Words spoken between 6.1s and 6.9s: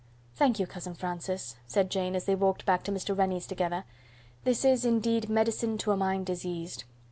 diseased.